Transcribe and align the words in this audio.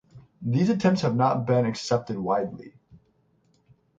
These 0.41 0.71
attempts 0.71 1.01
have 1.01 1.15
not 1.15 1.45
been 1.45 1.67
accepted 1.67 2.17
widely. 2.17 2.73